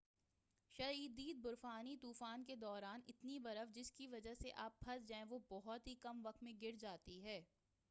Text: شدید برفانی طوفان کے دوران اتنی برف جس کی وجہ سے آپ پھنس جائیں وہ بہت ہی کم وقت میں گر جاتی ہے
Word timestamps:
شدید 0.75 1.41
برفانی 1.41 1.95
طوفان 1.97 2.43
کے 2.43 2.55
دوران 2.55 3.01
اتنی 3.07 3.37
برف 3.39 3.73
جس 3.75 3.91
کی 3.91 4.07
وجہ 4.07 4.33
سے 4.35 4.51
آپ 4.55 4.79
پھنس 4.79 5.07
جائیں 5.07 5.23
وہ 5.29 5.39
بہت 5.49 5.87
ہی 5.87 5.95
کم 6.01 6.25
وقت 6.25 6.43
میں 6.43 6.53
گر 6.61 6.75
جاتی 6.79 7.23
ہے 7.23 7.41